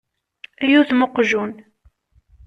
Ay 0.63 0.73
udem 0.79 1.01
uqejjun! 1.05 1.51